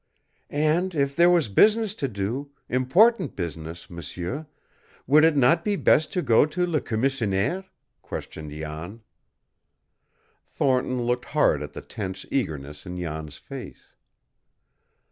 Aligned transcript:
"And 0.49 0.95
if 0.95 1.15
there 1.15 1.29
was 1.29 1.47
business 1.47 1.93
to 1.93 2.07
do 2.07 2.49
important 2.67 3.35
business, 3.35 3.87
m'sieur, 3.87 4.47
would 5.05 5.23
it 5.23 5.35
not 5.37 5.63
be 5.63 5.75
best 5.75 6.11
to 6.13 6.23
go 6.23 6.47
to 6.47 6.65
Le 6.65 6.81
Commissionaire?" 6.81 7.65
questioned 8.01 8.49
Jan. 8.49 9.01
Thornton 10.43 11.03
looked 11.03 11.25
hard 11.25 11.61
at 11.61 11.73
the 11.73 11.81
tense 11.81 12.25
eagerness 12.31 12.87
in 12.87 12.99
Jan's 12.99 13.37
face. 13.37 13.93